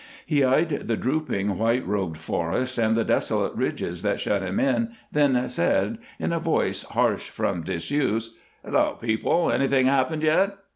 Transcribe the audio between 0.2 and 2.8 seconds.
He eyed the drooping, white robed forest